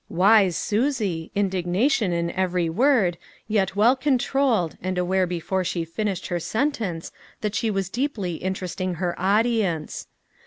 [0.09, 6.39] Wise Susie, indignation in every word, yet well controlled, and aware before she finished her
[6.39, 10.07] sentence that she was deeply interesting her audience!